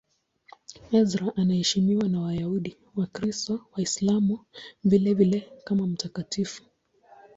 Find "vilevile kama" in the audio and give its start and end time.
4.83-5.87